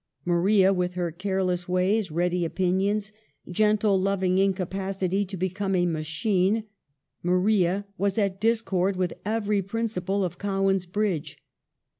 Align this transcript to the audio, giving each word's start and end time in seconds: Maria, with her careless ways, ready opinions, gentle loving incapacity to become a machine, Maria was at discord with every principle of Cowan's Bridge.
Maria, 0.25 0.73
with 0.73 0.95
her 0.95 1.11
careless 1.11 1.69
ways, 1.69 2.09
ready 2.09 2.43
opinions, 2.43 3.11
gentle 3.47 4.01
loving 4.01 4.39
incapacity 4.39 5.23
to 5.23 5.37
become 5.37 5.75
a 5.75 5.85
machine, 5.85 6.63
Maria 7.21 7.85
was 7.99 8.17
at 8.17 8.41
discord 8.41 8.95
with 8.95 9.13
every 9.25 9.61
principle 9.61 10.23
of 10.25 10.39
Cowan's 10.39 10.87
Bridge. 10.87 11.37